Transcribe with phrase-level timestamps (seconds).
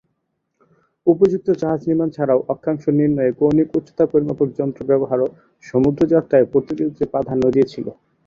[1.07, 5.27] উপযুক্ত জাহাজ নির্মান ছাড়াও অক্ষাংশ নির্ণয়ে কৌণিক উচ্চতা পরিমাপক যন্ত্র ব্যবহারও
[5.63, 7.87] সমুদ্রযাত্রায় পর্তুগিজদের প্রাধান্য দিয়েছিল।